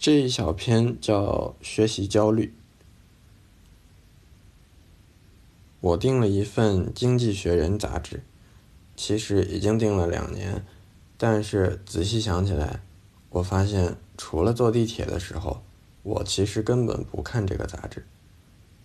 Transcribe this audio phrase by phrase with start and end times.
[0.00, 2.54] 这一小篇叫“学习焦虑”。
[5.80, 8.22] 我订了一份《经济学人》杂志，
[8.94, 10.64] 其实已经订了两年，
[11.16, 12.80] 但是仔细想起来，
[13.30, 15.64] 我发现除了坐地铁的时候，
[16.04, 18.06] 我其实根本不看这个杂志。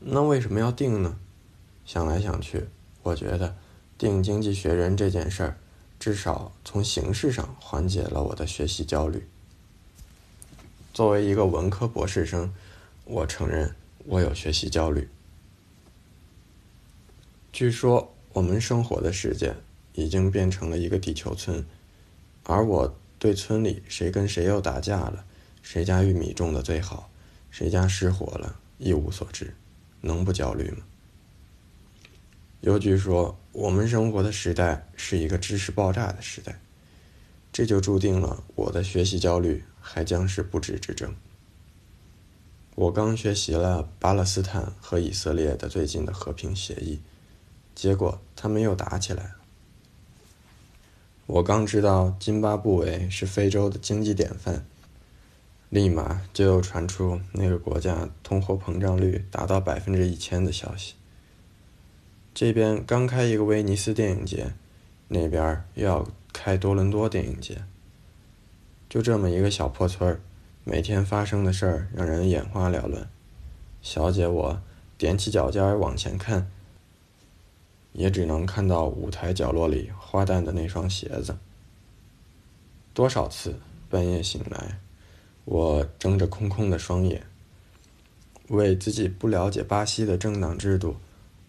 [0.00, 1.16] 那为什么要订呢？
[1.86, 2.68] 想来想去，
[3.02, 3.56] 我觉得
[3.96, 5.56] 订《经济学人》这件事儿，
[5.98, 9.26] 至少从形式上缓解了我的学习焦虑。
[10.98, 12.52] 作为一个文科博士生，
[13.04, 13.72] 我承认
[14.04, 15.08] 我有学习焦虑。
[17.52, 19.54] 据说我们生活的世界
[19.92, 21.64] 已经变成了一个地球村，
[22.42, 25.24] 而我对村里谁跟谁又打架了，
[25.62, 27.08] 谁家玉米种的最好，
[27.48, 29.54] 谁家失火了一无所知，
[30.00, 30.78] 能不焦虑吗？
[32.62, 36.58] 有据说我们生活的时代是一个知识爆炸的时代，
[37.52, 39.62] 这就注定了我的学习焦虑。
[39.90, 41.14] 还将是不治之症。
[42.74, 47.00] 我刚学习了巴勒斯坦和以色列的最近的和平协议，
[47.74, 49.36] 结果他们又打起来了。
[51.26, 54.66] 我刚知道津巴布韦是非洲的经济典范，
[55.70, 60.94] 立马就又传出那个国家通货膨胀率达到百分之一千的消息。
[62.34, 64.52] 这边刚开一个威尼斯电影节，
[65.08, 67.64] 那边又要开多伦多电影节。
[68.88, 70.20] 就这么一个小破村儿，
[70.64, 73.06] 每天发生的事儿让人眼花缭乱。
[73.82, 74.62] 小姐，我
[74.98, 76.50] 踮起脚尖往前看，
[77.92, 81.36] 也只能看到舞台角落里花旦的那双鞋子。
[82.94, 84.80] 多少次半夜醒来，
[85.44, 87.26] 我睁着空空的双眼，
[88.48, 90.96] 为自己不了解巴西的政党制度，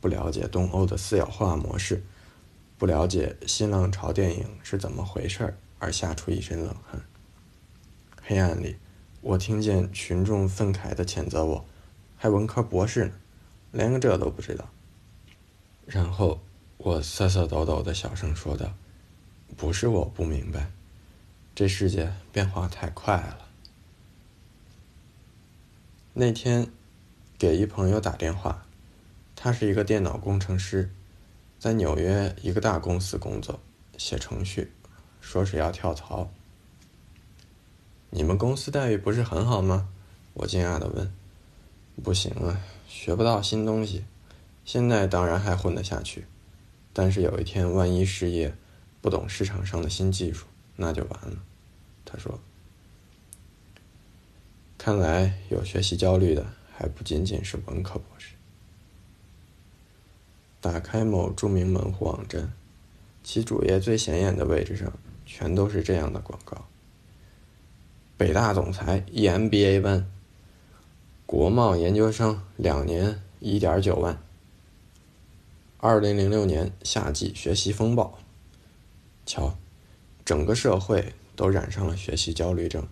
[0.00, 2.02] 不了解东欧的私有化模式，
[2.78, 7.00] 不了解新浪潮电影是怎么回事而吓出一身冷汗。
[8.28, 8.76] 黑暗里，
[9.20, 11.64] 我听见群众愤慨地谴责我，
[12.16, 13.12] 还文科博士呢，
[13.70, 14.68] 连个这都不知道。
[15.86, 16.40] 然后
[16.76, 18.74] 我瑟瑟抖抖地小声说道
[19.56, 20.72] ：“不是我不明白，
[21.54, 23.46] 这世界变化太快了。”
[26.12, 26.68] 那天，
[27.38, 28.66] 给一朋友打电话，
[29.36, 30.90] 他是一个电脑工程师，
[31.60, 33.60] 在纽约一个大公司工作，
[33.96, 34.72] 写程序，
[35.20, 36.28] 说是要跳槽。
[38.16, 39.90] 你们公司待遇不是很好吗？
[40.32, 41.12] 我惊讶的问。
[42.02, 44.04] 不行啊，学不到新东西。
[44.64, 46.24] 现在当然还混得下去，
[46.94, 48.54] 但是有一天万一失业，
[49.02, 50.46] 不懂市场上的新技术，
[50.76, 51.36] 那就完了。
[52.06, 52.40] 他说。
[54.78, 58.34] 看来有学习焦虑的还不仅仅是文科博士。
[60.62, 62.50] 打开某著名门户网站，
[63.22, 64.90] 其主页最显眼的位置上，
[65.26, 66.66] 全都是这样的广告。
[68.18, 70.10] 北大总裁 EMBA 班，
[71.26, 74.18] 国贸研究生两年一点九万。
[75.76, 78.18] 二零零六年夏季学习风暴，
[79.26, 79.58] 瞧，
[80.24, 82.88] 整个社会都染上了学习焦虑症，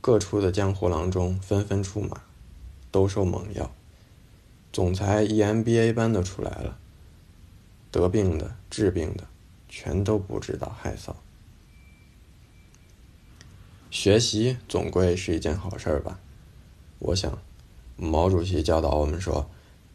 [0.00, 2.22] 各处的江湖郎中纷纷出马，
[2.90, 3.72] 兜售猛药，
[4.72, 6.76] 总裁 EMBA 班都出来了，
[7.92, 9.28] 得病的治病的，
[9.68, 11.14] 全都不知道害臊。
[13.94, 16.18] 学习总归是一件好事儿吧？
[16.98, 17.40] 我想，
[17.96, 19.48] 毛主席教导我们说：“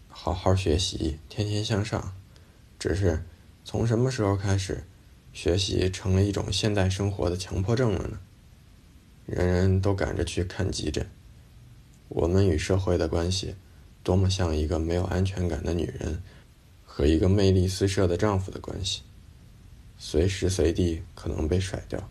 [0.07, 2.13] 好好学习，天天向上。”
[2.79, 3.25] 只是
[3.65, 4.85] 从什么时候开始，
[5.33, 8.21] 学习成了一种现代生活的强迫症了呢？
[9.25, 11.05] 人人都赶着去看急诊，
[12.07, 13.55] 我们与社会的关系，
[14.01, 16.23] 多么像一个没有安全感的女人
[16.85, 19.01] 和一个魅力四射的丈夫的关系，
[19.97, 22.09] 随时随地可能被甩掉。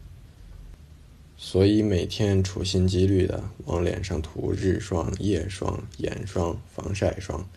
[1.41, 7.49] 所以每天处心积虑的往脸上涂日霜、夜霜、眼霜、防晒霜，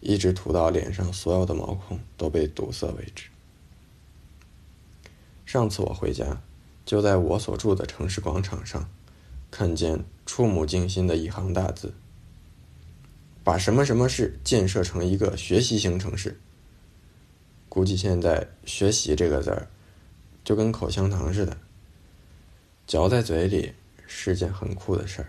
[0.00, 3.26] 一直涂到脸上所有的毛孔都被堵塞为止。
[5.44, 6.40] 上次我回家，
[6.86, 8.88] 就在我所住的城市广场上，
[9.50, 11.92] 看见触目惊心的一行大字
[13.44, 16.40] ：“把什么什么事建设成一个学习型城市。”
[17.68, 19.68] 估计现在“学习”这个字儿，
[20.42, 21.58] 就跟口香糖似的。
[22.88, 23.74] 嚼在嘴里
[24.06, 25.28] 是件很酷的事儿，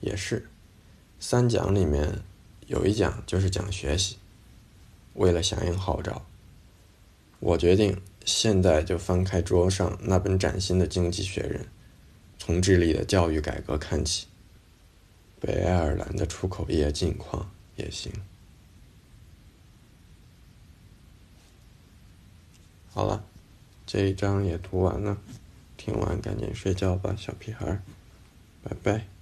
[0.00, 0.48] 也是。
[1.20, 2.22] 三讲里面
[2.68, 4.16] 有一讲就是讲学习。
[5.12, 6.24] 为了响应号召，
[7.38, 11.62] 我决定现在就翻开桌上那本崭新的《经济学人》，
[12.38, 14.26] 从智利的教育改革看起，
[15.38, 18.10] 北爱尔兰的出口业近况也行。
[22.90, 23.22] 好了，
[23.84, 25.18] 这一章也读完了。
[25.80, 27.80] 听完赶紧睡觉吧，小屁孩，
[28.62, 29.19] 拜拜。